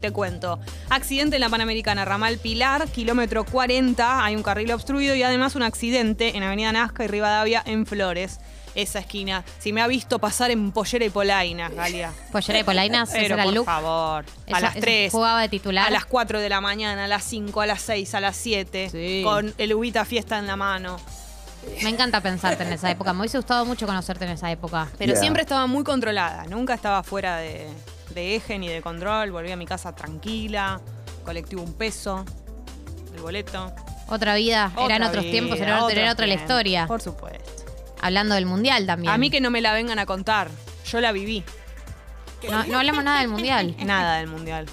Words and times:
Te 0.00 0.12
cuento. 0.12 0.60
Accidente 0.90 1.34
en 1.34 1.40
la 1.40 1.48
Panamericana, 1.48 2.04
ramal 2.04 2.38
Pilar, 2.38 2.86
kilómetro 2.86 3.44
40, 3.44 4.24
hay 4.24 4.36
un 4.36 4.44
carril 4.44 4.70
obstruido 4.70 5.16
y 5.16 5.24
además 5.24 5.56
un 5.56 5.64
accidente 5.64 6.36
en 6.36 6.44
Avenida 6.44 6.70
Nazca 6.70 7.02
y 7.04 7.08
Rivadavia 7.08 7.64
en 7.66 7.84
Flores. 7.84 8.38
Esa 8.76 9.00
esquina. 9.00 9.44
Si 9.58 9.72
me 9.72 9.82
ha 9.82 9.88
visto 9.88 10.20
pasar 10.20 10.52
en 10.52 10.70
Pollera 10.70 11.04
y 11.04 11.10
Polainas, 11.10 11.74
Galia. 11.74 12.12
Pollera 12.30 12.60
y 12.60 12.62
Polainas, 12.62 13.08
ese 13.08 13.18
Pero 13.22 13.34
era 13.34 13.42
el 13.42 13.46
por 13.48 13.54
look. 13.56 13.64
favor. 13.64 14.24
Eso- 14.46 14.54
a 14.56 14.60
las 14.60 14.70
eso 14.76 14.80
3. 14.82 15.10
Jugaba 15.10 15.40
de 15.42 15.48
titular. 15.48 15.88
A 15.88 15.90
las 15.90 16.04
4 16.04 16.38
de 16.38 16.48
la 16.48 16.60
mañana, 16.60 17.06
a 17.06 17.08
las 17.08 17.24
5, 17.24 17.60
a 17.60 17.66
las 17.66 17.82
6, 17.82 18.14
a 18.14 18.20
las 18.20 18.36
7. 18.36 18.90
Sí. 18.92 19.22
Con 19.24 19.52
el 19.58 19.74
Ubita 19.74 20.04
Fiesta 20.04 20.38
en 20.38 20.46
la 20.46 20.54
mano. 20.54 20.96
Me 21.82 21.88
encanta 21.90 22.20
pensarte 22.20 22.62
en 22.62 22.72
esa 22.72 22.88
época. 22.88 23.12
Me 23.12 23.18
hubiese 23.22 23.38
gustado 23.38 23.64
mucho 23.66 23.84
conocerte 23.84 24.26
en 24.26 24.30
esa 24.30 24.48
época. 24.52 24.86
Pero 24.96 25.14
Yeah. 25.14 25.20
siempre 25.20 25.42
estaba 25.42 25.66
muy 25.66 25.82
controlada. 25.82 26.44
Nunca 26.44 26.74
estaba 26.74 27.02
fuera 27.02 27.38
de, 27.38 27.66
de 28.14 28.36
eje 28.36 28.58
ni 28.58 28.68
de 28.68 28.82
control. 28.82 29.30
Volví 29.30 29.50
a 29.52 29.56
mi 29.56 29.66
casa 29.66 29.94
tranquila. 29.94 30.80
Colectivo 31.24 31.62
un 31.62 31.74
peso. 31.74 32.24
El 33.14 33.20
boleto. 33.20 33.72
Otra 34.08 34.34
vida, 34.36 34.72
eran 34.78 35.02
otros 35.02 35.22
vida, 35.24 35.32
tiempos, 35.32 35.60
era, 35.60 35.84
otros 35.84 35.98
era 35.98 36.12
otra 36.12 36.26
la 36.26 36.34
historia. 36.34 36.86
Por 36.86 37.02
supuesto. 37.02 37.64
Hablando 38.00 38.34
del 38.34 38.46
mundial 38.46 38.86
también. 38.86 39.12
A 39.12 39.18
mí 39.18 39.28
que 39.28 39.40
no 39.40 39.50
me 39.50 39.60
la 39.60 39.72
vengan 39.74 39.98
a 39.98 40.06
contar. 40.06 40.48
Yo 40.90 41.00
la 41.00 41.12
viví. 41.12 41.44
no, 42.48 42.64
no 42.64 42.78
hablamos 42.78 43.04
nada 43.04 43.20
del 43.20 43.28
mundial. 43.28 43.74
Nada 43.84 44.18
del 44.18 44.28
mundial. 44.28 44.66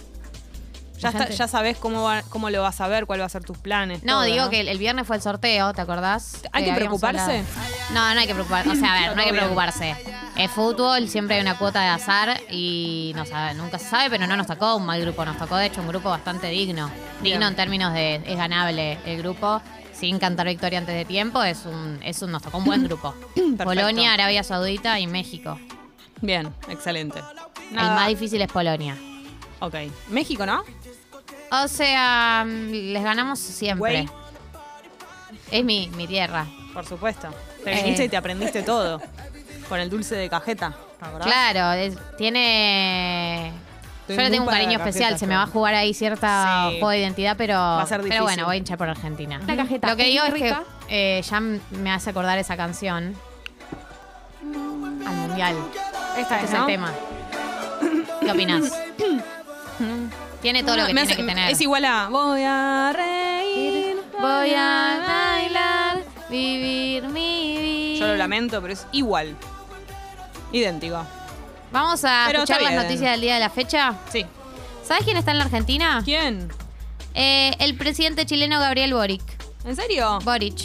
Ya, 0.99 1.09
está- 1.09 1.27
ya 1.29 1.47
sabés 1.49 1.75
cómo, 1.77 2.03
va- 2.03 2.21
cómo 2.29 2.49
lo 2.49 2.61
vas 2.61 2.79
a 2.79 2.87
ver, 2.87 3.05
cuál 3.05 3.19
va 3.19 3.25
a 3.25 3.29
ser 3.29 3.43
tus 3.43 3.57
planes. 3.57 4.03
No, 4.03 4.13
todo, 4.13 4.21
digo 4.23 4.45
¿no? 4.45 4.49
que 4.49 4.61
el, 4.61 4.69
el 4.69 4.77
viernes 4.77 5.05
fue 5.05 5.17
el 5.17 5.21
sorteo, 5.21 5.73
¿te 5.73 5.81
acordás? 5.81 6.41
¿Hay 6.53 6.63
que 6.63 6.73
preocuparse? 6.73 7.19
hablado. 7.19 7.43
No, 7.93 8.13
no 8.13 8.19
hay 8.21 8.27
que 8.27 8.33
preocuparse. 8.33 8.69
O 8.69 8.75
sea, 8.75 8.93
a 8.93 8.99
ver, 9.01 9.15
no 9.15 9.21
hay 9.21 9.27
que 9.27 9.33
preocuparse. 9.33 9.95
Es 10.37 10.51
fútbol, 10.51 11.07
siempre 11.07 11.37
hay 11.37 11.41
una 11.41 11.57
cuota 11.57 11.81
de 11.81 11.87
azar 11.87 12.41
y 12.51 13.13
no 13.15 13.25
sabe, 13.25 13.53
nunca 13.53 13.79
se 13.79 13.85
sabe, 13.89 14.09
pero 14.09 14.27
no 14.27 14.35
nos 14.35 14.47
tocó 14.47 14.75
un 14.75 14.85
mal 14.85 14.99
grupo. 15.01 15.23
Nos 15.23 15.37
tocó, 15.37 15.55
de 15.55 15.67
hecho, 15.67 15.79
un 15.81 15.87
grupo 15.87 16.09
bastante 16.09 16.47
digno. 16.47 16.87
Digno 17.21 17.39
Bien. 17.39 17.43
en 17.43 17.55
términos 17.55 17.93
de 17.93 18.15
es 18.15 18.37
ganable 18.37 18.97
el 19.05 19.17
grupo. 19.19 19.61
Sin 19.93 20.19
cantar 20.19 20.45
victoria 20.47 20.79
antes 20.79 20.93
de 20.93 21.05
tiempo, 21.05 21.41
es 21.41 21.65
un, 21.65 21.99
es 22.03 22.21
un, 22.21 22.29
nos 22.31 22.41
tocó 22.41 22.57
un 22.57 22.65
buen 22.65 22.83
grupo. 22.87 23.15
Polonia, 23.63 24.13
Arabia 24.13 24.43
Saudita 24.43 24.99
y 24.99 25.07
México. 25.07 25.57
Bien, 26.21 26.53
excelente. 26.67 27.21
El 27.71 27.75
más 27.77 28.09
difícil 28.09 28.41
es 28.41 28.51
Polonia. 28.51 28.97
Ok. 29.61 29.75
México, 30.09 30.45
¿no? 30.45 30.63
O 31.51 31.67
sea, 31.69 32.43
mm, 32.45 32.71
les 32.91 33.03
ganamos 33.03 33.39
siempre. 33.39 34.09
Es 35.49 35.63
mi, 35.63 35.87
mi 35.95 36.07
tierra. 36.07 36.45
Por 36.73 36.85
supuesto. 36.85 37.29
Te 37.63 37.71
Eh. 37.71 37.83
viniste 37.83 38.03
y 38.03 38.09
te 38.09 38.17
aprendiste 38.17 38.63
todo. 38.63 39.01
Con 39.69 39.79
el 39.79 39.89
dulce 39.89 40.15
de 40.15 40.29
cajeta. 40.29 40.73
¿te 40.99 41.05
acordás? 41.05 41.27
Claro, 41.27 41.71
es- 41.73 41.97
tiene. 42.17 43.51
Estoy 44.01 44.15
Yo 44.17 44.21
le 44.21 44.23
muy 44.27 44.31
tengo 44.31 44.43
un 44.43 44.45
para 44.45 44.57
cariño 44.59 44.77
la 44.77 44.83
especial, 44.85 45.09
cajeta, 45.13 45.19
se 45.19 45.27
me 45.27 45.35
va 45.35 45.43
a 45.43 45.47
jugar 45.47 45.73
ahí 45.73 45.93
cierta 45.95 46.67
Sí. 46.69 46.75
juego 46.79 46.89
de 46.91 46.99
identidad, 46.99 47.35
pero, 47.37 47.57
a 47.57 47.85
ser 47.87 47.97
pero 48.01 48.03
difícil. 48.03 48.21
bueno, 48.23 48.45
voy 48.45 48.53
a 48.53 48.57
hinchar 48.59 48.77
por 48.77 48.87
Argentina. 48.89 49.41
La 49.47 49.55
cajeta 49.55 49.89
Lo 49.89 49.95
que 49.95 50.03
es 50.03 50.09
digo 50.09 50.23
es 50.25 50.29
muy 50.31 50.39
que 50.41 50.55
eh, 50.89 51.21
ya 51.27 51.37
m- 51.37 51.59
me 51.71 51.91
hace 51.91 52.11
acordar 52.11 52.37
esa 52.37 52.55
canción 52.55 53.15
al 54.43 55.15
mundial. 55.15 55.55
Esta 56.17 56.35
Este 56.35 56.45
es, 56.45 56.53
es 56.53 56.59
el 56.59 56.65
tema. 56.67 56.93
¿Qué 58.21 58.31
opinas? 58.31 58.71
tiene 60.43 60.63
todo 60.63 60.77
lo 60.77 60.85
que 60.85 60.93
Me 60.93 61.01
tiene 61.01 61.13
hace- 61.13 61.21
que 61.21 61.27
tener. 61.27 61.51
Es 61.51 61.61
igual 61.61 61.85
a 61.85 62.07
voy 62.09 62.43
a 62.45 62.93
reír. 62.95 63.95
Voy 64.21 64.53
a 64.55 64.99
bailar, 65.07 66.03
vivir 66.29 67.03
mi 67.09 67.57
vida. 67.57 67.99
Yo 68.01 68.07
lo 68.11 68.17
lamento, 68.17 68.61
pero 68.61 68.73
es 68.73 68.85
igual. 68.91 69.35
Idéntico. 70.59 71.05
Vamos 71.71 72.03
a 72.05 72.25
Pero 72.27 72.39
escuchar 72.39 72.61
está 72.61 72.63
las 72.63 72.71
bien. 72.71 72.83
noticias 72.83 73.11
del 73.11 73.21
día 73.21 73.33
de 73.33 73.39
la 73.41 73.49
fecha. 73.49 73.95
Sí. 74.11 74.25
¿Sabes 74.83 75.03
quién 75.03 75.17
está 75.17 75.31
en 75.31 75.39
la 75.39 75.43
Argentina? 75.45 76.01
¿Quién? 76.05 76.47
Eh, 77.13 77.53
el 77.59 77.75
presidente 77.75 78.25
chileno 78.25 78.59
Gabriel 78.59 78.93
Boric. 78.93 79.21
¿En 79.65 79.75
serio? 79.75 80.19
Boric. 80.23 80.55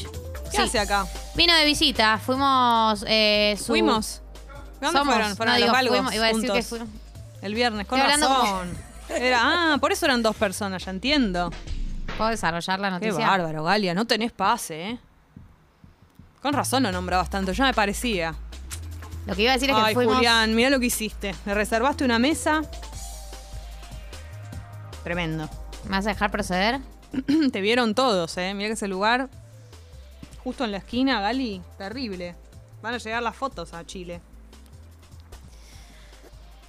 ¿Qué 0.51 0.57
Sí. 0.57 0.63
hace 0.63 0.79
acá? 0.79 1.07
Vino 1.35 1.55
de 1.55 1.65
visita. 1.65 2.19
Fuimos. 2.19 3.05
Eh, 3.09 3.57
su- 3.59 3.67
¿Fuimos? 3.67 4.21
¿Dónde 4.81 4.99
Somos. 4.99 5.15
fueron? 5.15 5.37
¿Fueron 5.37 5.53
no, 5.53 5.55
a 5.55 5.57
digo, 5.57 5.67
los 5.69 5.75
galgos 5.77 5.97
fuimos, 5.97 6.15
iba 6.15 6.25
a 6.25 6.29
decir 6.29 6.43
que 6.43 6.49
juntos? 6.51 6.67
fuimos. 6.69 6.89
El 7.43 7.55
viernes, 7.55 7.87
con 7.87 7.99
Estoy 7.99 8.13
hablando 8.13 8.43
razón. 8.43 8.77
Era, 9.09 9.41
ah, 9.75 9.79
por 9.81 9.91
eso 9.93 10.07
eran 10.07 10.23
dos 10.23 10.37
personas, 10.37 10.85
ya 10.85 10.91
entiendo. 10.93 11.51
¿Puedo 12.17 12.31
desarrollar 12.31 12.79
la 12.79 12.89
Qué 13.01 13.07
noticia? 13.09 13.27
bárbaro, 13.27 13.65
Galia, 13.65 13.93
no 13.95 14.05
tenés 14.07 14.31
pase, 14.31 14.91
¿eh? 14.91 14.99
Con 16.43 16.53
razón 16.53 16.85
lo 16.85 16.93
nombrabas 16.93 17.29
tanto, 17.29 17.51
ya 17.53 17.65
me 17.65 17.75
parecía. 17.75 18.35
Lo 19.27 19.35
que 19.35 19.43
iba 19.43 19.53
a 19.53 19.55
decir 19.55 19.71
es 19.71 19.77
que 19.77 19.83
Ay, 19.83 19.95
fuimos. 19.95 20.17
Julián, 20.17 20.55
mira 20.55 20.71
lo 20.71 20.81
que 20.81 20.87
hiciste. 20.87 21.35
Le 21.47 21.55
reservaste 21.55 22.05
una 22.05 22.19
mesa. 22.19 22.63
Tremendo. 25.05 25.49
¿Me 25.85 25.91
vas 25.91 26.07
a 26.07 26.11
dejar 26.11 26.31
proceder? 26.31 26.81
Te 27.53 27.61
vieron 27.61 27.95
todos, 27.95 28.37
¿eh? 28.39 28.55
Mira 28.55 28.69
que 28.69 28.75
ese 28.75 28.89
lugar, 28.89 29.29
justo 30.43 30.65
en 30.65 30.73
la 30.73 30.79
esquina, 30.79 31.21
Gali, 31.21 31.63
terrible. 31.79 32.35
Van 32.83 32.95
a 32.95 32.99
llegar 32.99 33.23
las 33.23 33.37
fotos 33.37 33.75
a 33.75 33.85
Chile. 33.85 34.21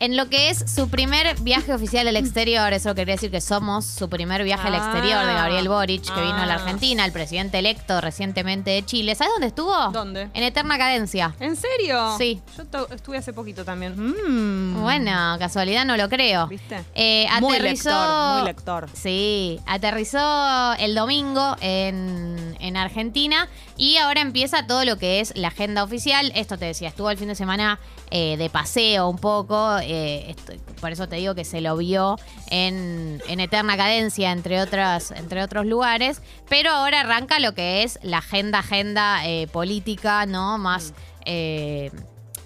En 0.02 0.18
lo 0.18 0.30
que 0.30 0.50
es 0.50 0.66
su 0.68 0.90
primer 0.90 1.40
viaje 1.42 1.72
oficial 1.76 2.08
al 2.08 2.16
exterior, 2.16 2.74
eso 2.74 2.96
quería 2.96 3.14
decir 3.14 3.30
que 3.30 3.40
somos 3.40 3.86
su 3.86 4.10
primer 4.10 4.44
viaje 4.44 4.68
al 4.68 4.74
Ah. 4.74 4.78
exterior 4.78 5.24
de 5.28 5.32
Gabriel 5.34 5.70
Boric, 5.70 6.02
que 6.04 6.22
vino 6.22 6.38
a 6.38 6.48
la 6.48 6.56
Ah. 6.56 6.58
Argentina, 6.58 7.06
el 7.06 7.12
presidente 7.12 7.60
electo 7.60 8.02
recientemente 8.02 8.72
de 8.72 8.84
Chile. 8.84 9.14
¿Sabes 9.14 9.34
dónde 9.36 9.46
estuvo? 9.48 9.76
¿Dónde? 9.92 10.28
En 10.34 10.42
Eterna 10.44 10.80
Cadencia. 10.80 11.36
¿En 11.40 11.56
serio? 11.56 12.16
Sí. 12.18 12.42
Yo 12.58 12.88
estuve 12.96 13.18
hace 13.20 13.32
poquito 13.32 13.64
también. 13.64 13.94
Mm. 13.96 14.82
Bueno, 14.82 15.36
casualidad 15.38 15.86
no 15.86 15.96
lo 15.96 16.10
creo. 16.10 16.48
¿Viste? 16.48 16.84
Eh, 16.96 17.28
Muy 17.40 17.58
aterrizó, 17.58 17.90
lector, 17.92 18.34
muy 18.40 18.48
lector. 18.48 18.90
Sí, 18.94 19.60
aterrizó 19.68 20.74
el 20.80 20.96
domingo 20.96 21.56
en, 21.62 22.58
en 22.60 22.76
Argentina 22.76 23.48
y 23.82 23.98
ahora 23.98 24.22
empieza 24.22 24.68
todo 24.68 24.86
lo 24.86 25.00
que 25.00 25.22
es 25.22 25.34
la 25.36 25.48
agenda 25.48 25.84
oficial. 25.84 26.32
Esto 26.36 26.56
te 26.56 26.66
decía, 26.66 26.90
estuvo 26.90 27.10
el 27.10 27.18
fin 27.18 27.30
de 27.30 27.34
semana 27.34 27.80
eh, 28.12 28.38
de 28.38 28.48
paseo 28.48 29.10
un 29.10 29.18
poco, 29.18 29.80
eh, 29.82 30.30
esto- 30.30 30.54
por 30.80 30.92
eso 30.92 31.10
te 31.10 31.16
digo 31.16 31.34
que 31.34 31.44
se 31.46 31.62
lo 31.62 31.76
vio 31.78 32.20
en, 32.52 33.24
en 33.28 33.40
Eterna 33.40 33.76
Cadencia, 33.78 34.32
entre, 34.34 34.62
otras, 34.62 35.10
entre 35.10 35.42
otros 35.42 35.66
lugares, 35.66 36.22
pero 36.48 36.70
ahora 36.70 37.00
arranca 37.00 37.40
lo 37.40 37.56
que 37.56 37.82
es 37.82 37.98
la 38.04 38.20
agenda, 38.20 38.60
agenda 38.60 39.26
eh, 39.26 39.48
política, 39.48 40.28
¿no? 40.28 40.60
Más, 40.60 40.94
eh, 41.26 41.90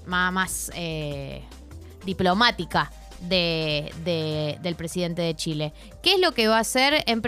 más, 0.06 0.32
más 0.32 0.72
diplomática 2.06 2.92
de, 3.22 3.92
de- 4.04 4.58
del 4.62 4.76
presidente 4.76 5.22
de 5.22 5.36
Chile. 5.36 5.74
¿Qué 6.02 6.14
es 6.14 6.20
lo 6.20 6.34
que 6.34 6.48
va 6.48 6.58
a 6.58 6.62
hacer? 6.62 7.04
En, 7.08 7.22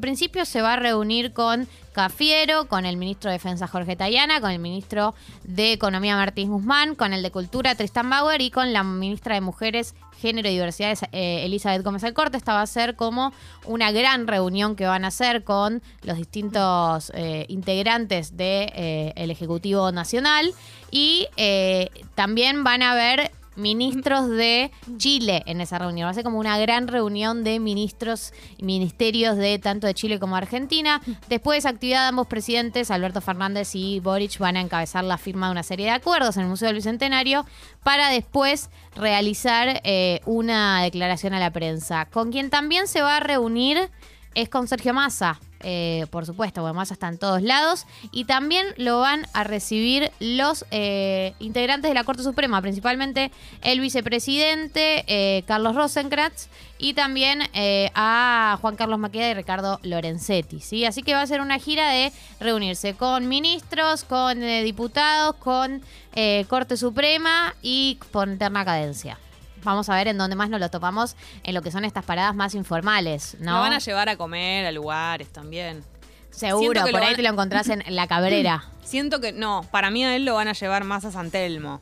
principio 0.00 0.44
se 0.44 0.62
va 0.62 0.74
a 0.74 0.76
reunir 0.76 1.32
con 1.32 1.68
Cafiero, 1.92 2.66
con 2.68 2.84
el 2.84 2.96
ministro 2.98 3.30
de 3.30 3.36
Defensa 3.36 3.66
Jorge 3.66 3.96
Tayana, 3.96 4.40
con 4.40 4.50
el 4.50 4.58
ministro 4.58 5.14
de 5.44 5.72
Economía 5.72 6.14
Martín 6.16 6.50
Guzmán, 6.50 6.94
con 6.94 7.12
el 7.14 7.22
de 7.22 7.30
Cultura 7.30 7.74
Tristan 7.74 8.10
Bauer 8.10 8.40
y 8.42 8.50
con 8.50 8.72
la 8.72 8.82
ministra 8.82 9.34
de 9.34 9.40
Mujeres, 9.40 9.94
Género 10.20 10.48
y 10.48 10.52
Diversidades 10.52 11.02
eh, 11.12 11.44
Elizabeth 11.44 11.82
Gómez 11.82 12.04
Alcorte. 12.04 12.36
Esta 12.36 12.52
va 12.54 12.62
a 12.62 12.66
ser 12.66 12.96
como 12.96 13.32
una 13.64 13.92
gran 13.92 14.26
reunión 14.26 14.76
que 14.76 14.86
van 14.86 15.04
a 15.04 15.08
hacer 15.08 15.42
con 15.44 15.82
los 16.02 16.16
distintos 16.18 17.10
eh, 17.14 17.46
integrantes 17.48 18.36
del 18.36 19.30
Ejecutivo 19.30 19.90
Nacional 19.92 20.52
y 20.90 21.28
eh, 21.36 21.90
también 22.14 22.62
van 22.62 22.82
a 22.82 22.92
haber 22.92 23.30
ministros 23.56 24.28
de 24.28 24.70
Chile 24.96 25.42
en 25.46 25.60
esa 25.60 25.78
reunión. 25.78 26.06
Va 26.06 26.10
a 26.10 26.14
ser 26.14 26.24
como 26.24 26.38
una 26.38 26.58
gran 26.58 26.88
reunión 26.88 27.44
de 27.44 27.58
ministros 27.58 28.32
y 28.56 28.64
ministerios 28.64 29.36
de 29.36 29.58
tanto 29.58 29.86
de 29.86 29.94
Chile 29.94 30.18
como 30.18 30.36
Argentina. 30.36 31.00
Después 31.28 31.56
de 31.56 31.58
esa 31.58 31.68
actividad, 31.70 32.08
ambos 32.08 32.26
presidentes, 32.26 32.90
Alberto 32.90 33.20
Fernández 33.20 33.74
y 33.74 34.00
Boric, 34.00 34.38
van 34.38 34.56
a 34.56 34.60
encabezar 34.60 35.04
la 35.04 35.18
firma 35.18 35.46
de 35.46 35.52
una 35.52 35.62
serie 35.62 35.86
de 35.86 35.92
acuerdos 35.92 36.36
en 36.36 36.44
el 36.44 36.48
Museo 36.48 36.66
del 36.66 36.76
Bicentenario 36.76 37.46
para 37.82 38.10
después 38.10 38.70
realizar 38.94 39.80
eh, 39.84 40.20
una 40.26 40.82
declaración 40.82 41.34
a 41.34 41.40
la 41.40 41.50
prensa. 41.50 42.06
Con 42.06 42.32
quien 42.32 42.50
también 42.50 42.86
se 42.86 43.02
va 43.02 43.16
a 43.16 43.20
reunir 43.20 43.90
es 44.36 44.48
con 44.48 44.68
Sergio 44.68 44.94
Massa. 44.94 45.40
eh, 45.68 46.06
por 46.10 46.26
supuesto, 46.26 46.60
porque 46.60 46.76
Massa 46.76 46.94
está 46.94 47.08
en 47.08 47.18
todos 47.18 47.42
lados. 47.42 47.86
Y 48.12 48.24
también 48.26 48.66
lo 48.76 49.00
van 49.00 49.26
a 49.32 49.42
recibir 49.42 50.12
los 50.20 50.64
eh, 50.70 51.32
integrantes 51.40 51.90
de 51.90 51.94
la 51.94 52.04
Corte 52.04 52.22
Suprema, 52.22 52.60
principalmente 52.60 53.32
el 53.62 53.80
vicepresidente 53.80 55.04
eh, 55.08 55.42
Carlos 55.46 55.74
Rosenkrantz 55.74 56.48
y 56.78 56.92
también 56.94 57.40
eh, 57.54 57.90
a 57.94 58.58
Juan 58.60 58.76
Carlos 58.76 58.98
Maqueda 58.98 59.30
y 59.30 59.34
Ricardo 59.34 59.80
Lorenzetti. 59.82 60.60
¿sí? 60.60 60.84
Así 60.84 61.02
que 61.02 61.14
va 61.14 61.22
a 61.22 61.26
ser 61.26 61.40
una 61.40 61.58
gira 61.58 61.90
de 61.90 62.12
reunirse 62.38 62.94
con 62.94 63.26
ministros, 63.28 64.04
con 64.04 64.42
eh, 64.42 64.62
diputados, 64.62 65.36
con 65.36 65.82
eh, 66.14 66.44
Corte 66.48 66.76
Suprema 66.76 67.54
y 67.62 67.98
con 68.12 68.32
eterna 68.32 68.64
cadencia. 68.64 69.18
Vamos 69.66 69.88
a 69.90 69.96
ver 69.96 70.06
en 70.08 70.16
dónde 70.16 70.36
más 70.36 70.48
nos 70.48 70.60
lo 70.60 70.70
topamos 70.70 71.16
en 71.42 71.52
lo 71.54 71.60
que 71.60 71.70
son 71.70 71.84
estas 71.84 72.04
paradas 72.04 72.34
más 72.34 72.54
informales, 72.54 73.36
¿no? 73.40 73.52
Lo 73.54 73.60
van 73.60 73.72
a 73.72 73.78
llevar 73.80 74.08
a 74.08 74.16
comer 74.16 74.64
a 74.64 74.70
lugares 74.72 75.32
también. 75.32 75.82
Seguro, 76.30 76.82
por 76.90 77.02
ahí 77.02 77.14
te 77.16 77.22
lo 77.22 77.30
encontrás 77.30 77.68
en 77.68 77.82
La 77.88 78.06
Cabrera. 78.06 78.64
Siento 78.84 79.20
que 79.20 79.32
no, 79.32 79.66
para 79.72 79.90
mí 79.90 80.04
a 80.04 80.14
él 80.14 80.24
lo 80.24 80.34
van 80.34 80.48
a 80.48 80.52
llevar 80.52 80.84
más 80.84 81.04
a 81.04 81.10
San 81.10 81.30
Telmo. 81.30 81.80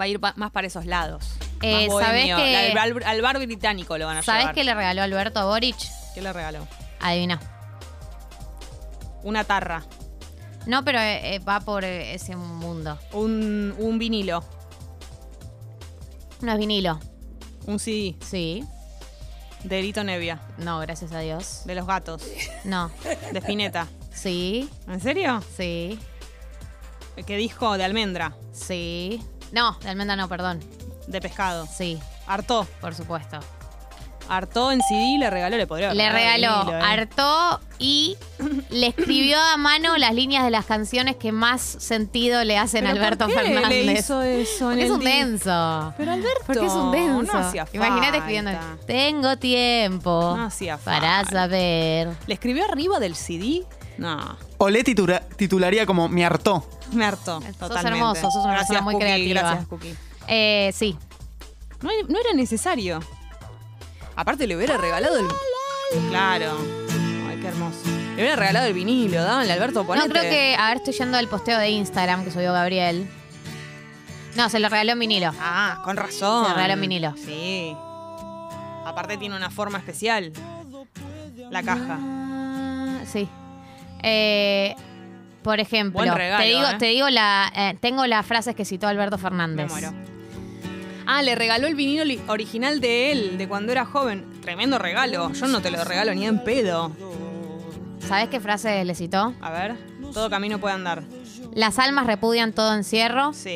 Va 0.00 0.04
a 0.04 0.08
ir 0.08 0.20
pa- 0.20 0.34
más 0.36 0.50
para 0.52 0.66
esos 0.68 0.86
lados. 0.86 1.26
Eh, 1.62 1.88
Más 1.88 2.04
¿Sabés 2.06 2.24
que, 2.26 2.72
al, 2.78 3.02
al 3.04 3.22
bar 3.22 3.38
británico 3.38 3.98
lo 3.98 4.06
van 4.06 4.18
a 4.18 4.22
¿sabés 4.22 4.42
llevar. 4.42 4.54
qué 4.54 4.64
le 4.64 4.74
regaló 4.74 5.02
Alberto 5.02 5.46
Boric? 5.46 5.76
¿Qué 6.14 6.22
le 6.22 6.32
regaló? 6.32 6.66
Adivina. 7.00 7.40
Una 9.22 9.44
tarra. 9.44 9.82
No, 10.66 10.84
pero 10.84 10.98
eh, 11.00 11.34
eh, 11.34 11.38
va 11.40 11.60
por 11.60 11.84
eh, 11.84 12.14
ese 12.14 12.36
mundo. 12.36 12.98
Un, 13.12 13.74
un 13.78 13.98
vinilo. 13.98 14.44
No 16.42 16.52
es 16.52 16.58
vinilo. 16.58 16.98
Un 17.66 17.78
CD. 17.78 18.16
Sí. 18.20 18.64
De 19.64 19.80
Lito 19.80 20.02
Nevia. 20.02 20.40
No, 20.58 20.80
gracias 20.80 21.12
a 21.12 21.20
Dios. 21.20 21.62
De 21.64 21.74
los 21.74 21.86
gatos. 21.86 22.22
No. 22.64 22.90
De 23.32 23.38
Spinetta. 23.38 23.86
Sí. 24.12 24.68
¿En 24.88 25.00
serio? 25.00 25.42
Sí. 25.56 25.98
¿Qué 27.26 27.36
disco? 27.36 27.76
De 27.78 27.84
almendra. 27.84 28.34
Sí. 28.52 29.22
No, 29.52 29.78
de 29.80 29.90
almendra 29.90 30.16
no, 30.16 30.28
perdón. 30.28 30.60
De 31.06 31.20
pescado. 31.20 31.66
Sí, 31.66 31.98
Hartó. 32.26 32.66
por 32.80 32.94
supuesto. 32.94 33.38
Hartó 34.36 34.72
en 34.72 34.80
CD 34.82 35.18
le 35.18 35.28
regaló, 35.28 35.56
le 35.56 35.66
podría 35.66 35.92
Le 35.92 36.10
regaló, 36.10 36.60
vinilo, 36.64 36.78
eh. 36.78 36.82
hartó 36.82 37.60
y 37.78 38.16
le 38.70 38.86
escribió 38.86 39.38
a 39.38 39.56
mano 39.58 39.96
las 39.98 40.14
líneas 40.14 40.44
de 40.44 40.50
las 40.50 40.64
canciones 40.64 41.16
que 41.16 41.32
más 41.32 41.60
sentido 41.60 42.42
le 42.44 42.56
hacen 42.56 42.86
a 42.86 42.92
¿Pero 42.92 43.02
Alberto 43.04 43.26
por 43.26 43.34
qué 43.34 43.40
Fernández. 43.42 43.84
le 43.86 43.92
hizo 43.92 44.22
eso 44.22 44.72
en 44.72 44.78
Porque 44.78 44.84
es 44.84 44.90
un 44.90 45.00
denso. 45.00 45.94
Pero 45.98 46.12
Alberto. 46.12 46.42
Porque 46.46 46.66
es 46.66 46.72
un 46.72 46.92
denso. 46.92 47.32
No 47.32 47.38
hacía 47.38 47.66
Imagínate 47.72 48.16
escribiendo. 48.18 48.50
Tengo 48.86 49.36
tiempo 49.36 50.34
No 50.36 50.44
hacía 50.44 50.78
para 50.78 51.24
saber. 51.26 52.08
¿Le 52.26 52.34
escribió 52.34 52.64
arriba 52.64 52.98
del 53.00 53.14
CD? 53.16 53.64
No. 53.98 54.36
O 54.56 54.70
le 54.70 54.82
titula- 54.82 55.20
titularía 55.36 55.84
como 55.84 56.08
Me 56.08 56.24
hartó. 56.24 56.66
Me 56.92 57.04
hartó. 57.04 57.40
Sos 57.42 57.56
Totalmente. 57.58 57.98
hermoso, 57.98 58.20
sos 58.30 58.36
una 58.36 58.54
Gracias, 58.54 58.68
persona 58.68 58.80
muy 58.82 58.94
Cookie, 58.94 59.04
creativa. 59.04 59.40
Gracias, 59.42 59.66
Cookie. 59.66 59.94
Eh, 60.28 60.70
sí. 60.74 60.96
No, 61.82 61.90
no 62.08 62.18
era 62.18 62.32
necesario. 62.34 63.00
Aparte 64.16 64.46
le 64.46 64.56
hubiera 64.56 64.76
regalado 64.76 65.18
el... 65.18 65.26
Claro. 66.10 66.56
Ay, 67.28 67.38
qué 67.40 67.48
hermoso. 67.48 67.80
Le 67.86 68.14
hubiera 68.22 68.36
regalado 68.36 68.66
el 68.66 68.74
vinilo, 68.74 69.22
dale, 69.22 69.52
Alberto, 69.52 69.84
ponete. 69.86 70.08
No 70.08 70.12
creo 70.14 70.30
que. 70.30 70.54
A 70.58 70.68
ver, 70.68 70.76
estoy 70.78 70.92
yendo 70.94 71.16
al 71.18 71.28
posteo 71.28 71.58
de 71.58 71.70
Instagram 71.70 72.24
que 72.24 72.30
subió 72.30 72.52
Gabriel. 72.52 73.08
No, 74.36 74.48
se 74.48 74.58
lo 74.60 74.68
regaló 74.68 74.92
en 74.92 74.98
vinilo. 74.98 75.32
Ah, 75.40 75.80
con 75.84 75.96
razón. 75.96 76.44
Se 76.44 76.50
lo 76.50 76.54
regaló 76.56 76.74
en 76.74 76.80
vinilo. 76.80 77.14
Sí. 77.16 77.74
Aparte 78.84 79.16
tiene 79.18 79.36
una 79.36 79.50
forma 79.50 79.78
especial. 79.78 80.32
La 81.50 81.62
caja. 81.62 81.98
Ah, 82.00 82.98
Sí. 83.06 83.28
Eh, 84.02 84.74
por 85.42 85.60
ejemplo, 85.60 85.98
Buen 86.00 86.14
regalo, 86.14 86.42
te 86.42 86.48
digo, 86.48 86.66
¿eh? 86.66 86.76
te 86.78 86.86
digo 86.86 87.08
la, 87.10 87.52
eh, 87.54 87.76
tengo 87.80 88.06
las 88.06 88.24
frases 88.26 88.54
que 88.54 88.64
citó 88.64 88.86
Alberto 88.88 89.16
Me 89.16 89.22
Fernández. 89.22 89.70
muero. 89.70 89.92
Ah, 91.14 91.20
le 91.22 91.34
regaló 91.34 91.66
el 91.66 91.74
vinilo 91.74 92.04
original 92.28 92.80
de 92.80 93.12
él, 93.12 93.36
de 93.38 93.46
cuando 93.46 93.70
era 93.70 93.84
joven. 93.84 94.24
Tremendo 94.40 94.78
regalo. 94.78 95.30
Yo 95.32 95.46
no 95.46 95.60
te 95.60 95.70
lo 95.70 95.84
regalo 95.84 96.14
ni 96.14 96.26
en 96.26 96.42
pedo. 96.42 96.90
¿Sabes 98.00 98.28
qué 98.30 98.40
frase 98.40 98.82
le 98.84 98.94
citó? 98.94 99.34
A 99.42 99.50
ver, 99.50 99.76
todo 100.14 100.30
camino 100.30 100.58
puede 100.58 100.74
andar. 100.74 101.02
Las 101.54 101.78
almas 101.78 102.06
repudian 102.06 102.52
todo 102.52 102.74
encierro. 102.74 103.32
Sí, 103.34 103.54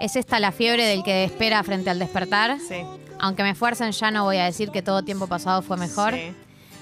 Es 0.00 0.14
esta 0.16 0.38
la 0.38 0.52
fiebre 0.52 0.84
del 0.86 1.02
que 1.02 1.24
espera 1.24 1.62
frente 1.64 1.90
al 1.90 1.98
despertar. 1.98 2.58
sí. 2.60 2.84
Aunque 3.20 3.42
me 3.44 3.50
esfuercen, 3.50 3.90
ya 3.92 4.10
no 4.10 4.24
voy 4.24 4.36
a 4.38 4.44
decir 4.44 4.70
que 4.70 4.82
todo 4.82 5.02
tiempo 5.02 5.26
pasado 5.28 5.62
fue 5.62 5.76
mejor. 5.76 6.12
Sí, 6.14 6.32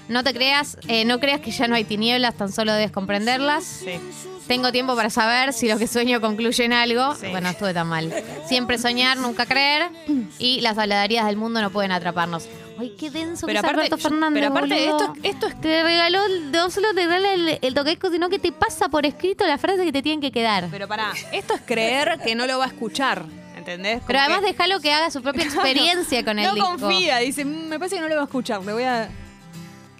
No 0.09 0.23
te 0.23 0.33
creas, 0.33 0.77
eh, 0.87 1.05
no 1.05 1.19
creas 1.19 1.39
que 1.41 1.51
ya 1.51 1.67
no 1.67 1.75
hay 1.75 1.83
tinieblas, 1.85 2.35
tan 2.35 2.51
solo 2.51 2.73
debes 2.73 2.91
comprenderlas. 2.91 3.63
sí. 3.63 3.99
Tengo 4.47 4.73
tiempo 4.73 4.93
para 4.97 5.09
saber 5.09 5.53
si 5.53 5.69
lo 5.69 5.77
que 5.77 5.87
sueño 5.87 6.19
concluye 6.19 6.65
en 6.65 6.73
algo. 6.73 7.15
Sí. 7.15 7.27
Bueno, 7.31 7.47
estuve 7.47 7.73
tan 7.73 7.87
mal. 7.87 8.13
Siempre 8.45 8.77
soñar, 8.77 9.17
nunca 9.17 9.45
creer. 9.45 9.89
Y 10.37 10.59
las 10.59 10.77
haladerías 10.77 11.25
del 11.27 11.37
mundo 11.37 11.61
no 11.61 11.69
pueden 11.69 11.93
atraparnos. 11.93 12.49
Ay, 12.77 12.93
qué 12.99 13.09
denso 13.09 13.45
Pero 13.47 13.61
que 13.61 13.67
aparte- 13.67 13.79
Alberto 13.85 13.97
Fernández. 13.99 14.41
pero 14.43 14.51
aparte 14.51 14.83
esto 14.85 15.13
es- 15.23 15.31
esto 15.31 15.47
es- 15.47 15.61
Te 15.61 15.81
regaló, 15.83 16.19
no 16.51 16.69
solo 16.69 16.89
te 16.93 17.05
regala 17.05 17.33
el, 17.33 17.57
el 17.61 17.73
toquesco, 17.73 18.09
sino 18.11 18.27
que 18.29 18.37
te 18.37 18.51
pasa 18.51 18.89
por 18.89 19.05
escrito 19.05 19.47
la 19.47 19.57
frase 19.57 19.85
que 19.85 19.93
te 19.93 20.01
tienen 20.01 20.19
que 20.19 20.33
quedar. 20.33 20.63
Pero, 20.65 20.71
Pero 20.73 20.87
pará, 20.89 21.13
esto 21.31 21.53
es 21.53 21.61
creer 21.65 22.19
que 22.21 22.35
no 22.35 22.45
lo 22.45 22.57
va 22.59 22.65
a 22.65 22.67
escuchar. 22.67 23.23
¿Entendés? 23.55 24.01
Como 24.05 24.19
además 24.19 24.41
que- 24.41 24.47
déjalo 24.47 24.81
que 24.81 24.91
haga 24.91 25.09
su 25.09 25.21
propia 25.21 25.43
experiencia 25.45 26.25
con 26.25 26.37
el 26.37 26.47
no 26.49 26.53
disco. 26.55 26.69
confía, 26.79 27.19
dice, 27.19 27.45
"Mm, 27.45 27.69
me 27.69 27.79
parece 27.79 27.95
que 27.95 28.01
no 28.01 28.09
lo 28.09 28.15
va 28.17 28.21
a 28.23 28.25
escuchar, 28.25 28.61
le 28.61 28.73
voy 28.73 28.83
a... 28.83 29.07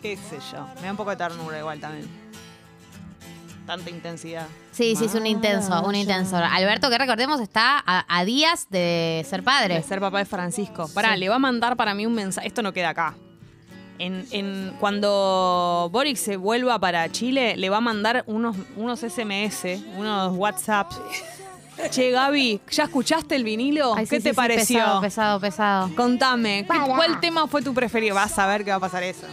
qué 0.04 0.18
sé 0.18 0.38
yo, 0.52 0.68
me 0.76 0.82
da 0.84 0.92
un 0.92 0.98
poco 0.98 1.10
de 1.10 1.16
ternura 1.16 1.58
igual 1.58 1.80
también. 1.80 2.08
Tanta 3.66 3.90
intensidad. 3.90 4.46
Sí, 4.74 4.96
sí, 4.98 5.06
es 5.06 5.16
un 5.16 5.26
intenso, 5.26 5.82
un 5.84 5.96
intenso. 5.96 6.36
Alberto, 6.36 6.90
que 6.90 6.98
recordemos, 6.98 7.40
está 7.40 7.82
a, 7.86 8.06
a 8.10 8.26
días 8.26 8.68
de 8.70 9.26
ser 9.30 9.42
padre. 9.42 9.76
De 9.76 9.84
ser 9.84 10.02
papá 10.02 10.18
de 10.20 10.26
Francisco. 10.26 10.90
Pará, 10.94 11.14
Sí. 11.14 11.20
le 11.22 11.30
va 11.30 11.36
a 11.36 11.40
mandar 11.40 11.78
para 11.78 11.94
mí 11.94 12.06
un 12.06 12.14
mensaje, 12.14 12.46
esto 12.48 12.62
no 12.62 12.74
queda 12.74 12.90
acá. 12.90 13.16
En, 14.00 14.28
en- 14.32 14.76
cuando 14.82 15.88
Boric 15.94 16.18
se 16.18 16.36
vuelva 16.36 16.78
para 16.80 17.10
Chile, 17.10 17.56
le 17.56 17.70
va 17.70 17.78
a 17.78 17.82
mandar 17.82 18.26
unos, 18.28 18.58
unos 18.76 19.00
SMS, 19.00 19.82
unos 19.98 20.36
WhatsApps. 20.36 21.00
Che, 21.90 22.12
Gaby, 22.12 22.62
¿ya 22.70 22.84
escuchaste 22.84 23.36
el 23.36 23.44
vinilo? 23.44 23.96
Ay, 23.96 24.06
¿Qué 24.06 24.18
sí, 24.18 24.24
te 24.24 24.30
sí, 24.30 24.36
pareció? 24.36 24.78
pesado, 24.80 25.02
pesado, 25.02 25.40
pesado. 25.40 25.96
Contame, 25.96 26.68
¿qué- 26.70 26.80
¿cuál 26.86 27.20
tema 27.20 27.48
fue 27.48 27.62
tu 27.64 27.74
preferido? 27.74 28.14
Vas 28.14 28.38
a 28.38 28.46
ver 28.46 28.64
que 28.66 28.70
va 28.72 28.78
a 28.78 28.80
pasar 28.82 29.02
eso. 29.04 29.26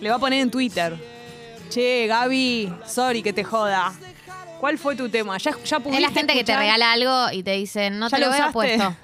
Le 0.00 0.10
va 0.10 0.16
a 0.16 0.18
poner 0.18 0.40
en 0.40 0.50
Twitter. 0.50 0.96
Che, 1.70 2.06
Gaby, 2.06 2.72
sorry 2.86 3.22
que 3.22 3.32
te 3.32 3.44
joda. 3.44 3.92
¿Cuál 4.60 4.78
fue 4.78 4.96
tu 4.96 5.08
tema? 5.08 5.36
¿Ya, 5.38 5.52
ya 5.64 5.76
Es 5.76 5.82
pudiste 5.82 6.00
la 6.00 6.10
gente 6.10 6.32
que 6.34 6.44
te 6.44 6.56
regala 6.56 6.92
algo 6.92 7.30
y 7.32 7.42
te 7.42 7.52
dicen, 7.52 7.98
no 7.98 8.08
¿Ya 8.08 8.16
te 8.16 8.24
lo 8.24 8.30
lo 8.30 8.32
veo 8.32 8.52
puesto. 8.52 8.94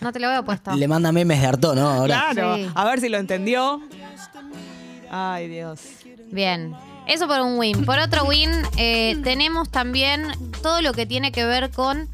No 0.00 0.12
te 0.12 0.18
lo 0.18 0.28
veo 0.28 0.44
puesto. 0.44 0.72
Le 0.74 0.88
manda 0.88 1.12
memes 1.12 1.40
de 1.40 1.46
harto, 1.46 1.74
¿no? 1.74 1.88
Ahora. 1.88 2.32
Claro, 2.32 2.56
Sí. 2.56 2.68
a 2.74 2.84
ver 2.84 3.00
si 3.00 3.08
lo 3.08 3.18
entendió. 3.18 3.82
Ay, 5.10 5.48
Dios. 5.48 5.80
Bien. 6.30 6.74
Eso 7.06 7.26
por 7.26 7.40
un 7.40 7.58
win. 7.58 7.84
Por 7.84 7.98
otro 7.98 8.24
win, 8.24 8.50
eh, 8.76 9.16
tenemos 9.24 9.68
también 9.70 10.26
todo 10.62 10.80
lo 10.80 10.92
que 10.92 11.06
tiene 11.06 11.32
que 11.32 11.44
ver 11.44 11.70
con 11.70 12.08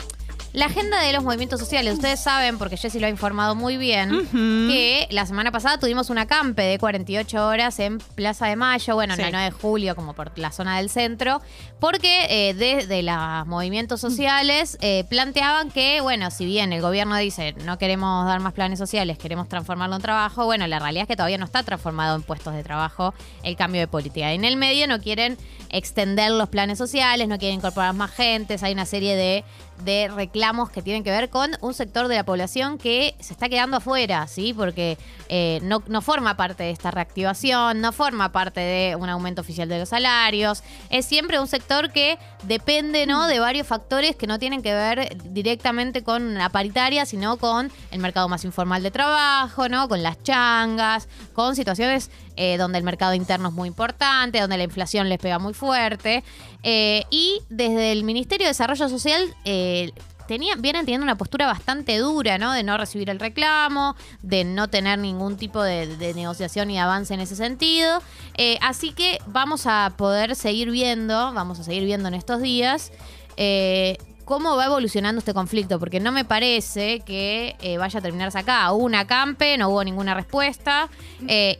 la 0.57 0.67
agenda 0.67 0.99
de 1.03 1.13
los 1.13 1.23
movimientos 1.23 1.61
sociales. 1.61 1.93
Ustedes 1.95 2.19
saben, 2.19 2.57
porque 2.57 2.79
Jessy 2.79 2.99
lo 2.99 3.07
ha 3.07 3.11
informado 3.11 3.55
muy 3.55 3.77
bien, 3.77 4.27
que 4.33 5.07
la 5.11 5.27
semana 5.27 5.53
pasada 5.53 5.79
tuvimos 5.79 6.09
una 6.09 6.27
campe 6.27 6.63
de 6.63 6.79
48 6.79 7.47
horas 7.47 7.79
en 7.79 7.99
Plaza 7.99 8.47
de 8.47 8.57
Mayo, 8.57 8.95
bueno, 8.95 9.13
en 9.13 9.19
Sí. 9.19 9.23
la 9.25 9.31
9 9.33 9.45
de 9.45 9.51
julio, 9.51 9.95
como 9.95 10.15
por 10.15 10.33
la 10.39 10.51
zona 10.53 10.79
del 10.79 10.89
centro, 10.89 11.43
porque 11.79 12.27
eh, 12.31 12.55
desde 12.55 13.03
los 13.03 13.47
movimientos 13.47 14.01
sociales 14.01 14.79
eh, 14.81 15.05
planteaban 15.11 15.71
que, 15.71 16.01
bueno, 16.01 16.31
si 16.31 16.47
bien 16.47 16.73
el 16.73 16.81
gobierno 16.81 17.17
dice 17.17 17.53
no 17.67 17.77
queremos 17.77 18.25
dar 18.27 18.41
más 18.41 18.55
planes 18.55 18.79
sociales, 18.79 19.19
queremos 19.19 19.51
transformarlo 19.51 19.97
en 19.97 20.03
trabajo, 20.03 20.47
bueno, 20.47 20.67
la 20.67 20.79
realidad 20.79 21.03
es 21.03 21.09
que 21.09 21.17
todavía 21.17 21.37
no 21.37 21.45
está 21.45 21.65
transformado 21.65 22.17
en 22.17 22.23
puestos 22.23 22.55
de 22.55 22.63
trabajo 22.65 23.13
el 23.43 23.57
cambio 23.57 23.83
de 23.83 23.89
política. 23.89 24.33
En 24.33 24.47
el 24.47 24.57
medio 24.57 24.87
no 24.89 25.01
quieren 25.01 25.37
extender 25.69 26.31
los 26.31 26.49
planes 26.49 26.79
sociales, 26.79 27.29
no 27.29 27.37
quieren 27.39 27.59
incorporar 27.59 27.93
más 27.93 28.11
gentes, 28.11 28.63
hay 28.63 28.73
una 28.73 28.87
serie 28.87 29.15
de, 29.17 29.45
de 29.85 30.09
reclamos 30.09 30.71
que 30.71 30.83
tienen 30.83 31.05
que 31.05 31.11
ver 31.11 31.31
con 31.31 31.51
un 31.61 31.75
sector 31.75 32.09
de 32.09 32.17
la 32.17 32.25
población 32.25 32.79
que 32.79 33.15
se 33.21 33.33
está 33.33 33.49
quedando 33.49 33.77
afuera, 33.77 34.27
¿sí? 34.27 34.55
Porque 34.55 34.99
eh, 35.29 35.61
no, 35.63 35.83
no 35.87 36.03
forma 36.03 36.37
parte 36.37 36.65
de 36.65 36.71
esta 36.71 36.91
reactivación, 36.91 37.81
no 37.81 37.93
forma 37.93 38.33
parte 38.33 38.61
de 38.61 38.97
un 38.97 39.09
aumento 39.09 39.41
oficial 39.41 39.69
de 39.69 39.79
los 39.79 39.89
salarios, 39.89 40.63
es 40.91 41.07
siempre 41.07 41.41
un 41.41 41.47
sector 41.47 41.91
que 41.93 42.19
depende, 42.47 43.07
¿no? 43.07 43.27
De 43.27 43.41
varios 43.41 43.67
factores 43.67 44.17
que 44.17 44.27
no 44.27 44.39
tienen 44.39 44.63
que 44.63 44.73
ver 44.73 45.17
directamente 45.33 46.03
con 46.03 46.35
la 46.35 46.49
paritaria, 46.49 47.07
sino 47.07 47.37
con 47.37 47.71
el 47.91 47.99
mercado 47.99 48.29
más 48.29 48.45
informal 48.45 48.83
de 48.83 48.91
trabajo, 48.91 49.69
¿no? 49.69 49.89
Con 49.89 50.03
las 50.03 50.23
changas, 50.23 51.09
con 51.33 51.57
situaciones 51.57 52.11
eh, 52.37 52.57
donde 52.59 52.79
el 52.79 52.85
mercado 52.85 53.15
interno 53.15 53.49
es 53.49 53.55
muy 53.55 53.69
importante, 53.69 54.41
donde 54.41 54.57
la 54.57 54.65
inflación 54.65 55.09
les 55.09 55.19
pega 55.19 55.39
muy 55.39 55.55
fuerte. 55.55 56.23
Eh, 56.63 57.05
y 57.11 57.41
desde 57.49 57.93
el 57.93 58.05
Ministerio 58.05 58.47
de 58.47 58.51
Desarrollo 58.51 58.89
Social 58.89 59.35
eh, 59.45 59.91
tenía, 60.27 60.55
vienen 60.57 60.85
teniendo 60.85 61.05
una 61.05 61.17
postura 61.17 61.47
bastante 61.47 61.99
dura, 61.99 62.39
¿no? 62.39 62.53
De 62.53 62.63
no 62.63 62.77
recibir 62.77 63.11
el 63.11 63.19
reclamo, 63.19 63.97
de 64.23 64.45
no 64.45 64.69
tener 64.69 64.99
ningún 64.99 65.37
tipo 65.37 65.63
de, 65.63 65.87
negociación 66.15 66.71
y 66.71 66.79
avance 66.79 67.15
en 67.15 67.21
ese 67.21 67.37
sentido. 67.37 68.03
Eh, 68.37 68.59
así 68.61 68.93
que 68.93 69.19
vamos 69.27 69.67
a 69.67 69.95
poder 69.97 70.37
seguir 70.37 70.71
viendo, 70.71 71.33
vamos 71.33 71.59
a 71.61 71.65
seguir 71.65 71.85
viendo 71.85 72.09
en 72.09 72.15
estos 72.15 72.41
días. 72.41 72.93
eh, 73.37 73.99
cómo 74.25 74.57
va 74.57 74.65
evolucionando 74.65 75.21
este 75.21 75.33
conflicto, 75.33 75.79
porque 75.79 76.01
no 76.01 76.11
me 76.11 76.25
parece 76.25 76.99
que 77.01 77.55
eh, 77.61 77.79
vaya 77.79 78.01
a 78.01 78.03
terminarse 78.03 78.37
acá. 78.37 78.73
Hubo 78.73 78.85
una 78.85 79.07
campe, 79.07 79.57
no 79.57 79.69
hubo 79.69 79.85
ninguna 79.85 80.15
respuesta, 80.15 80.89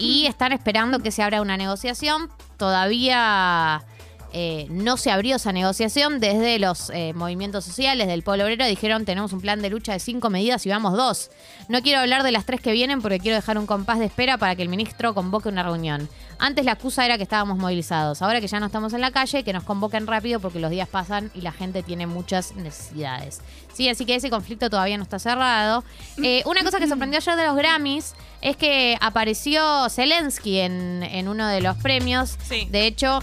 y 0.01 0.27
están 0.27 0.53
esperando 0.53 0.99
que 0.99 1.13
se 1.13 1.23
abra 1.23 1.41
una 1.41 1.57
negociación. 1.57 2.29
Todavía 2.57 3.85
eh, 4.39 4.67
no 4.69 4.99
se 4.99 5.11
abrió 5.11 5.37
esa 5.37 5.51
negociación. 5.51 6.21
Desde 6.21 6.59
los 6.59 6.91
eh, 6.91 7.15
movimientos 7.15 7.65
sociales 7.65 8.07
del 8.07 8.23
pueblo 8.23 8.45
obrero 8.45 8.67
dijeron 8.67 9.07
tenemos 9.07 9.33
un 9.33 9.41
plan 9.41 9.63
de 9.63 9.71
lucha 9.71 9.95
de 9.95 9.99
cinco 9.99 10.29
medidas 10.29 10.67
y 10.67 10.69
vamos 10.69 10.93
dos. 10.93 11.31
No 11.71 11.81
quiero 11.81 12.01
hablar 12.01 12.23
de 12.23 12.33
las 12.33 12.45
tres 12.45 12.61
que 12.61 12.73
vienen 12.73 13.01
porque 13.01 13.19
quiero 13.19 13.37
dejar 13.37 13.57
un 13.57 13.65
compás 13.65 13.99
de 13.99 14.05
espera 14.05 14.37
para 14.37 14.55
que 14.55 14.61
el 14.61 14.69
ministro 14.69 15.15
convoque 15.15 15.49
una 15.49 15.63
reunión. 15.63 16.07
Antes 16.39 16.67
la 16.67 16.73
excusa 16.73 17.07
era 17.07 17.17
que 17.17 17.23
estábamos 17.23 17.57
movilizados. 17.57 18.21
Ahora 18.21 18.43
que 18.43 18.47
ya 18.47 18.61
no 18.61 18.67
estamos 18.67 18.93
en 18.93 19.01
la 19.01 19.11
calle, 19.11 19.43
que 19.43 19.55
nos 19.55 19.65
convoquen 19.65 20.07
rápido 20.07 20.39
porque 20.39 20.61
los 20.61 20.71
días 20.71 20.87
pasan 20.87 21.31
y 21.35 21.41
la 21.41 21.53
gente 21.53 21.83
tiene 21.83 22.07
muchas 22.07 22.55
necesidades. 22.57 23.41
Sí, 23.73 23.89
así 23.89 24.05
que 24.05 24.17
ese 24.17 24.29
conflicto 24.29 24.69
todavía 24.69 24.99
no 24.99 25.03
está 25.03 25.19
cerrado. 25.19 25.83
Eh, 26.23 26.43
una 26.45 26.63
cosa 26.63 26.79
que 26.79 26.87
sorprendió 26.89 27.21
ayer 27.21 27.37
de 27.37 27.47
los 27.47 27.57
Grammys 27.57 28.13
es 28.43 28.59
que 28.59 28.99
apareció 29.01 29.89
Zelensky 29.89 30.59
en, 30.59 31.03
en 31.05 31.27
uno 31.27 31.49
de 31.49 31.63
los 31.63 31.79
premios. 31.79 32.37
Sí. 32.47 32.69
De 32.71 32.87
hecho, 32.87 33.21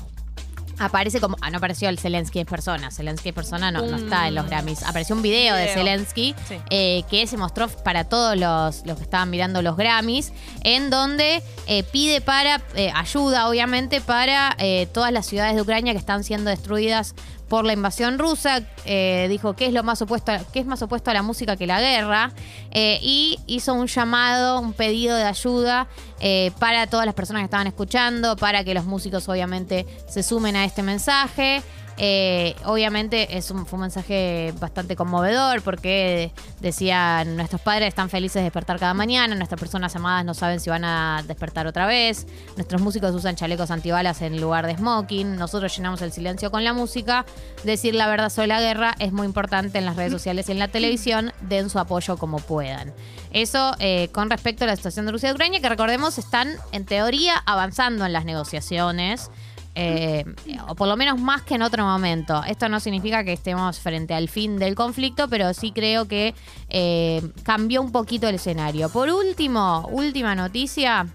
aparece 0.80 1.20
como. 1.20 1.38
Ah, 1.42 1.50
no 1.50 1.58
apareció 1.58 1.89
el 1.89 2.00
Zelensky 2.00 2.39
en 2.39 2.46
persona. 2.46 2.92
Zelensky 2.92 3.30
en 3.30 3.36
persona 3.36 3.72
no, 3.72 3.86
no 3.86 3.98
está 3.98 4.27
en 4.27 4.36
los 4.36 4.48
Grammys. 4.48 4.84
Apareció 4.84 5.15
un 5.15 5.22
video, 5.22 5.56
de 5.56 5.63
Video. 5.63 5.75
Zelensky 5.75 6.36
Sí. 6.48 6.56
eh, 6.70 7.03
que 7.10 7.25
se 7.27 7.38
mostró 7.38 7.68
para 7.70 8.03
todos 8.06 8.38
los, 8.38 8.86
los 8.86 8.98
que 8.98 9.03
estaban 9.03 9.30
mirando 9.30 9.62
los 9.62 9.75
Grammys, 9.77 10.32
en 10.62 10.89
donde 10.89 11.42
eh, 11.68 11.84
pide 11.84 12.22
para 12.22 12.62
eh, 12.75 12.92
ayuda, 12.96 13.48
obviamente, 13.50 14.01
para 14.01 14.56
eh, 14.60 14.88
todas 14.94 15.12
las 15.12 15.25
ciudades 15.25 15.56
de 15.56 15.62
Ucrania 15.62 15.94
que 15.94 16.00
están 16.00 16.24
siendo 16.24 16.50
destruidas 16.50 17.15
por 17.48 17.66
la 17.66 17.74
invasión 17.74 18.20
rusa. 18.20 18.62
Eh, 18.86 19.28
dijo 19.30 19.54
que 19.54 19.68
es 19.68 19.74
lo 19.74 19.84
más 19.84 20.02
opuesto, 20.02 20.32
a, 20.32 20.40
que 20.40 20.60
es 20.60 20.66
más 20.66 20.82
opuesto 20.82 21.12
a 21.12 21.14
la 21.14 21.22
música 21.22 21.56
que 21.56 21.68
la 21.68 21.80
guerra, 21.80 22.32
eh, 22.72 23.00
y 23.02 23.40
hizo 23.48 23.74
un 23.74 23.88
llamado, 23.88 24.60
un 24.60 24.74
pedido 24.74 25.16
de 25.16 25.24
ayuda 25.24 25.88
eh, 26.20 26.52
para 26.60 26.88
todas 26.88 27.06
las 27.06 27.16
personas 27.16 27.42
que 27.42 27.46
estaban 27.46 27.68
escuchando, 27.68 28.36
para 28.36 28.64
que 28.64 28.74
los 28.74 28.86
músicos 28.86 29.28
obviamente 29.30 29.86
se 30.08 30.24
sumen 30.24 30.56
a 30.56 30.66
este 30.66 30.84
mensaje. 30.84 31.62
Eh, 31.98 32.56
obviamente 32.66 33.38
es 33.38 33.52
un, 33.52 33.66
fue 33.68 33.78
un 33.78 33.82
mensaje 33.82 34.54
bastante 34.60 34.96
conmovedor 34.96 35.62
porque 35.62 36.32
decían 36.60 37.36
nuestros 37.36 37.62
padres 37.62 37.90
están 37.90 38.10
felices 38.10 38.36
de 38.36 38.44
despertar 38.44 38.80
cada 38.80 38.96
mañana, 38.96 39.36
nuestras 39.36 39.60
personas 39.60 39.96
amadas 39.96 40.26
no 40.26 40.34
saben 40.34 40.60
si 40.60 40.72
van 40.72 40.86
a 40.86 41.24
despertar 41.28 41.68
otra 41.68 41.86
vez, 41.86 42.26
nuestros 42.56 42.82
músicos 42.82 43.14
usan 43.14 43.36
chalecos 43.36 43.70
antibalas 43.70 44.24
en 44.24 44.42
lugar 44.42 44.66
de 44.66 44.76
smoking, 44.76 45.36
nosotros 45.36 45.76
llenamos 45.76 46.02
el 46.02 46.12
silencio 46.12 46.50
con 46.50 46.64
la 46.64 46.74
música, 46.74 47.26
decir 47.64 47.94
la 47.94 48.08
verdad 48.08 48.30
sobre 48.30 48.48
la 48.48 48.60
guerra 48.60 48.96
es 48.98 49.12
muy 49.12 49.28
importante 49.28 49.78
en 49.78 49.86
las 49.86 49.96
redes 49.96 50.12
sociales 50.12 50.50
y 50.50 50.52
en 50.52 50.60
la 50.60 50.70
televisión, 50.70 51.32
den 51.42 51.70
su 51.70 51.78
apoyo 51.78 52.18
como 52.18 52.40
puedan. 52.40 52.92
Eso 53.32 53.74
eh, 53.80 54.10
con 54.12 54.30
respecto 54.30 54.64
a 54.64 54.68
la 54.68 54.76
situación 54.76 55.06
de 55.06 55.12
Rusia 55.12 55.30
y 55.30 55.34
Ucrania, 55.34 55.60
que 55.60 55.70
recordemos 55.70 56.18
están 56.18 56.56
en 56.72 56.86
teoría 56.86 57.36
avanzando 57.46 58.06
en 58.06 58.14
las 58.14 58.26
negociaciones. 58.26 59.32
Eh, 59.75 60.24
o 60.68 60.75
por 60.75 60.88
lo 60.88 60.96
menos 60.96 61.20
más 61.20 61.42
que 61.42 61.56
en 61.56 61.63
otro 61.63 61.84
momento. 61.84 62.44
Esto 62.44 62.70
no 62.70 62.80
significa 62.80 63.24
que 63.24 63.34
estemos 63.34 63.80
frente 63.80 64.13
al 64.13 64.30
fin 64.30 64.58
del 64.58 64.75
conflicto, 64.75 65.27
pero 65.27 65.53
sí 65.53 65.72
creo 65.72 66.08
que 66.08 66.36
eh, 66.70 67.22
cambió 67.44 67.82
un 67.82 67.92
poquito 67.92 68.27
el 68.27 68.36
escenario. 68.36 68.89
Por 68.89 69.10
último, 69.10 69.88
última 69.92 70.36
noticia. 70.36 71.08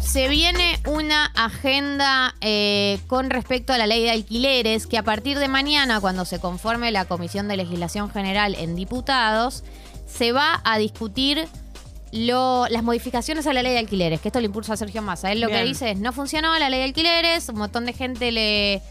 Se 0.00 0.28
viene 0.28 0.78
una 0.86 1.26
agenda 1.34 2.34
eh, 2.42 3.00
con 3.06 3.30
respecto 3.30 3.72
a 3.72 3.78
la 3.78 3.86
ley 3.86 4.02
de 4.02 4.10
alquileres 4.10 4.86
que 4.86 4.98
a 4.98 5.02
partir 5.02 5.38
de 5.38 5.48
mañana, 5.48 6.00
cuando 6.00 6.24
se 6.26 6.38
conforme 6.38 6.90
la 6.90 7.06
Comisión 7.06 7.48
de 7.48 7.56
Legislación 7.56 8.10
General 8.10 8.54
en 8.56 8.76
Diputados, 8.76 9.64
se 10.06 10.32
va 10.32 10.60
a 10.64 10.76
discutir 10.76 11.48
lo- 12.12 12.66
las 12.68 12.82
modificaciones 12.82 13.46
a 13.46 13.52
la 13.52 13.62
ley 13.62 13.72
de 13.72 13.78
alquileres, 13.78 14.20
que 14.20 14.28
esto 14.28 14.40
lo 14.40 14.46
impulsa 14.46 14.76
Sergio 14.76 15.02
Massa. 15.02 15.32
Él 15.32 15.40
lo 15.40 15.48
que 15.48 15.54
dice 15.64 15.90
es, 15.92 15.98
no 15.98 16.12
funcionó 16.12 16.58
la 16.58 16.68
ley 16.70 16.78
de 16.80 16.84
alquileres, 16.84 17.48
un 17.48 17.56
montón 17.58 17.86
de 17.86 17.92
gente 17.94 18.30
le, 18.30 18.82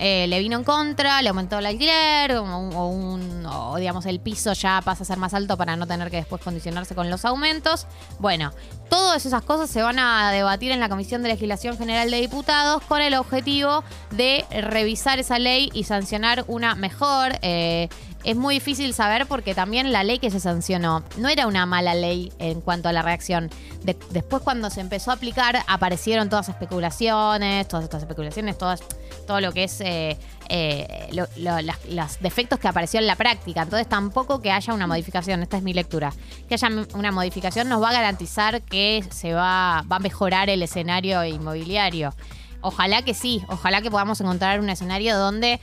eh, 0.00 0.26
le 0.28 0.38
vino 0.38 0.56
en 0.56 0.62
contra, 0.64 1.20
le 1.22 1.28
aumentó 1.30 1.58
el 1.58 1.66
alquiler, 1.66 2.36
o, 2.36 2.42
un- 2.42 2.74
o 2.74 2.86
un- 2.88 3.46
o, 3.46 3.76
digamos 3.76 4.06
el 4.06 4.20
piso 4.20 4.52
ya 4.52 4.80
pasa 4.84 5.02
a 5.02 5.06
ser 5.06 5.16
más 5.18 5.34
alto 5.34 5.56
para 5.56 5.74
no 5.76 5.86
tener 5.86 6.10
que 6.10 6.18
después 6.18 6.40
condicionarse 6.42 6.94
con 6.94 7.10
los 7.10 7.24
aumentos. 7.24 7.86
Bueno, 8.18 8.52
todas 8.90 9.24
esas 9.26 9.42
cosas 9.42 9.68
se 9.70 9.82
van 9.82 9.98
a 9.98 10.30
debatir 10.30 10.70
en 10.70 10.78
la 10.80 10.88
Comisión 10.88 11.22
de 11.22 11.30
Legislación 11.30 11.76
General 11.78 12.10
de 12.10 12.20
Diputados 12.20 12.82
con 12.84 13.00
el 13.00 13.14
objetivo 13.14 13.82
de 14.12 14.44
revisar 14.62 15.18
esa 15.18 15.38
ley 15.38 15.70
y 15.72 15.84
sancionar 15.84 16.44
una 16.48 16.74
mejor. 16.74 17.32
eh, 17.42 17.88
es 18.24 18.36
muy 18.36 18.54
difícil 18.54 18.92
saber 18.94 19.26
porque 19.26 19.54
también 19.54 19.92
la 19.92 20.02
ley 20.04 20.18
que 20.18 20.30
se 20.30 20.40
sancionó 20.40 21.04
no 21.18 21.28
era 21.28 21.46
una 21.46 21.66
mala 21.66 21.94
ley 21.94 22.32
en 22.38 22.60
cuanto 22.60 22.88
a 22.88 22.92
la 22.92 23.02
reacción. 23.02 23.48
De- 23.84 23.96
después 24.10 24.42
cuando 24.42 24.70
se 24.70 24.80
empezó 24.80 25.10
a 25.10 25.14
aplicar 25.14 25.62
aparecieron 25.68 26.28
todas 26.28 26.48
especulaciones, 26.48 27.68
todas 27.68 27.84
estas 27.84 28.02
especulaciones, 28.02 28.58
todas, 28.58 28.80
todo 29.26 29.40
lo 29.40 29.52
que 29.52 29.64
es 29.64 29.80
eh, 29.80 30.18
eh, 30.48 31.08
lo- 31.12 31.28
lo- 31.36 31.60
las- 31.60 31.84
los 31.88 32.20
defectos 32.20 32.58
que 32.58 32.68
apareció 32.68 32.98
en 33.00 33.06
la 33.06 33.16
práctica. 33.16 33.62
Entonces 33.62 33.88
tampoco 33.88 34.40
que 34.42 34.50
haya 34.50 34.74
una 34.74 34.86
modificación, 34.86 35.42
esta 35.42 35.56
es 35.58 35.62
mi 35.62 35.72
lectura, 35.72 36.12
que 36.48 36.54
haya 36.54 36.68
una 36.94 37.12
modificación 37.12 37.68
nos 37.68 37.82
va 37.82 37.90
a 37.90 37.92
garantizar 37.92 38.62
que 38.62 39.04
se 39.10 39.32
va, 39.32 39.84
va 39.90 39.96
a 39.96 40.00
mejorar 40.00 40.50
el 40.50 40.62
escenario 40.62 41.24
inmobiliario. 41.24 42.12
Ojalá 42.60 43.02
que 43.02 43.14
sí, 43.14 43.42
ojalá 43.48 43.82
que 43.82 43.90
podamos 43.90 44.20
encontrar 44.20 44.60
un 44.60 44.70
escenario 44.70 45.16
donde 45.16 45.60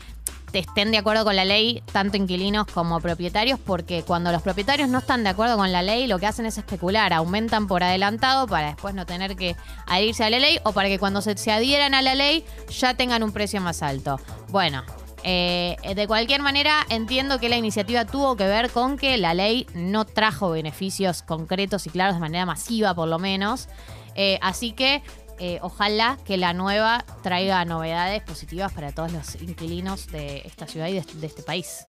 estén 0.53 0.91
de 0.91 0.97
acuerdo 0.97 1.25
con 1.25 1.35
la 1.35 1.43
ley 1.43 1.83
tanto 1.91 2.15
inquilinos 2.15 2.65
como 2.67 3.01
propietarios, 3.01 3.59
porque 3.59 4.03
cuando 4.03 4.31
los 4.31 4.41
propietarios 4.41 4.87
no 4.87 4.99
están 4.99 5.23
de 5.23 5.29
acuerdo 5.29 5.57
con 5.57 5.71
la 5.73 5.81
ley, 5.81 6.07
lo 6.07 6.17
que 6.17 6.27
hacen 6.27 6.45
es 6.45 6.57
especular, 6.57 7.11
aumentan 7.11 7.67
por 7.67 7.83
adelantado 7.83 8.47
para 8.47 8.67
después 8.67 8.95
no 8.95 9.05
tener 9.05 9.35
que 9.35 9.57
adherirse 9.85 10.23
a 10.23 10.29
la 10.29 10.39
ley 10.39 10.59
o 10.63 10.71
para 10.71 10.87
que 10.87 10.97
cuando 10.97 11.21
se, 11.21 11.35
se 11.35 11.51
adhieran 11.51 11.93
a 11.93 12.01
la 12.01 12.15
ley 12.15 12.45
ya 12.69 12.93
tengan 12.93 13.21
un 13.23 13.33
precio 13.33 13.59
más 13.59 13.81
alto. 13.81 14.19
Bueno. 14.49 14.83
eh, 15.27 15.75
de 15.95 16.07
cualquier 16.07 16.43
manera, 16.43 16.85
entiendo 16.89 17.39
que 17.39 17.49
la 17.49 17.57
iniciativa 17.57 18.05
tuvo 18.05 18.37
que 18.37 18.45
ver 18.45 18.69
con 18.69 18.95
que 18.95 19.17
la 19.17 19.33
ley 19.33 19.65
no 19.73 20.05
trajo 20.05 20.51
beneficios 20.51 21.23
concretos 21.23 21.87
y 21.87 21.89
claros 21.89 22.13
de 22.15 22.21
manera 22.21 22.45
masiva, 22.45 22.93
por 22.93 23.07
lo 23.07 23.17
menos. 23.17 23.67
Eh, 24.13 24.37
así 24.41 24.71
que 24.71 25.01
eh, 25.39 25.59
ojalá 25.61 26.17
que 26.25 26.37
la 26.37 26.53
nueva 26.53 27.03
traiga 27.23 27.65
novedades 27.65 28.21
positivas 28.23 28.71
para 28.71 28.91
todos 28.91 29.11
los 29.11 29.35
inquilinos 29.41 30.07
de 30.07 30.43
esta 30.45 30.67
ciudad 30.67 30.87
y 30.87 30.93
de, 30.93 31.01
de 31.01 31.27
este 31.27 31.43
país. 31.43 31.83